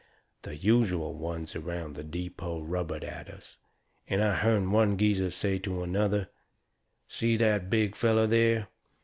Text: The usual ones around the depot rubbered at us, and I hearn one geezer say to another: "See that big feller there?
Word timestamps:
The 0.41 0.55
usual 0.55 1.13
ones 1.13 1.55
around 1.55 1.93
the 1.93 2.03
depot 2.03 2.59
rubbered 2.63 3.03
at 3.03 3.29
us, 3.29 3.57
and 4.07 4.23
I 4.23 4.33
hearn 4.33 4.71
one 4.71 4.97
geezer 4.97 5.29
say 5.29 5.59
to 5.59 5.83
another: 5.83 6.29
"See 7.07 7.37
that 7.37 7.69
big 7.69 7.95
feller 7.95 8.25
there? 8.25 8.67